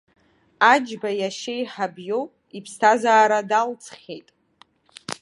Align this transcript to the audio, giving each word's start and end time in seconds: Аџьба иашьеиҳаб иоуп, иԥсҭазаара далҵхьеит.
Аџьба 0.71 1.09
иашьеиҳаб 1.19 1.95
иоуп, 2.07 2.31
иԥсҭазаара 2.57 3.39
далҵхьеит. 3.49 4.27